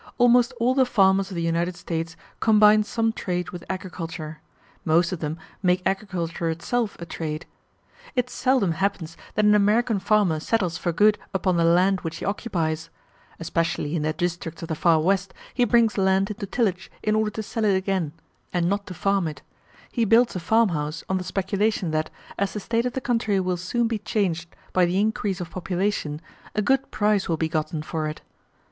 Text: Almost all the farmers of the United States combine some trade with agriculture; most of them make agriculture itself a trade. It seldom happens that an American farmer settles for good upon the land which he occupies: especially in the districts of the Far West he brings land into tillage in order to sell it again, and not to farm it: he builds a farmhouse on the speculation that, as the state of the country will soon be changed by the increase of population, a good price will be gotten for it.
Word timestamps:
Almost 0.17 0.53
all 0.59 0.73
the 0.73 0.83
farmers 0.87 1.29
of 1.29 1.35
the 1.35 1.43
United 1.43 1.75
States 1.77 2.17
combine 2.39 2.81
some 2.81 3.13
trade 3.13 3.51
with 3.51 3.63
agriculture; 3.69 4.39
most 4.83 5.11
of 5.11 5.19
them 5.19 5.37
make 5.61 5.83
agriculture 5.85 6.49
itself 6.49 6.97
a 6.99 7.05
trade. 7.05 7.45
It 8.15 8.27
seldom 8.27 8.71
happens 8.71 9.15
that 9.35 9.45
an 9.45 9.53
American 9.53 9.99
farmer 9.99 10.39
settles 10.39 10.75
for 10.75 10.91
good 10.91 11.19
upon 11.35 11.57
the 11.57 11.63
land 11.63 11.99
which 12.01 12.17
he 12.17 12.25
occupies: 12.25 12.89
especially 13.39 13.95
in 13.95 14.01
the 14.01 14.11
districts 14.11 14.63
of 14.63 14.69
the 14.69 14.73
Far 14.75 14.99
West 14.99 15.35
he 15.53 15.65
brings 15.65 15.99
land 15.99 16.31
into 16.31 16.47
tillage 16.47 16.89
in 17.03 17.13
order 17.15 17.29
to 17.29 17.43
sell 17.43 17.63
it 17.65 17.75
again, 17.75 18.11
and 18.51 18.67
not 18.67 18.87
to 18.87 18.95
farm 18.95 19.27
it: 19.27 19.43
he 19.91 20.03
builds 20.03 20.35
a 20.35 20.39
farmhouse 20.39 21.03
on 21.09 21.19
the 21.19 21.23
speculation 21.23 21.91
that, 21.91 22.09
as 22.39 22.53
the 22.53 22.59
state 22.59 22.87
of 22.87 22.93
the 22.93 23.01
country 23.01 23.39
will 23.39 23.55
soon 23.55 23.85
be 23.87 23.99
changed 23.99 24.55
by 24.73 24.83
the 24.83 24.99
increase 24.99 25.39
of 25.39 25.51
population, 25.51 26.19
a 26.55 26.61
good 26.63 26.89
price 26.89 27.29
will 27.29 27.37
be 27.37 27.47
gotten 27.47 27.83
for 27.83 28.07
it. 28.07 28.21